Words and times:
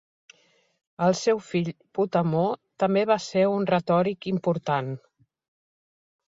El 1.07 1.11
seu 1.19 1.41
fill 1.49 1.69
Potamó 1.97 2.45
també 2.85 3.03
va 3.11 3.19
ser 3.27 3.45
un 3.59 3.69
retòric 3.73 4.27
important. 4.33 4.91